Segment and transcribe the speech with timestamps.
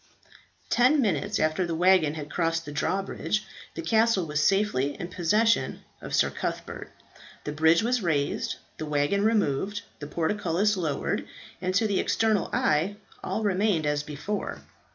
[0.71, 5.83] Ten minutes after the waggon had crossed the drawbridge, the castle was safely in possession
[6.01, 6.91] of Sir Cuthbert.
[7.43, 11.27] The bridge was raised, the waggon removed, the portcullis lowered,
[11.61, 14.63] and to the external eye all remained as before.